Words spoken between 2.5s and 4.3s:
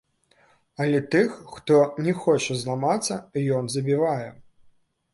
зламацца, ён забівае.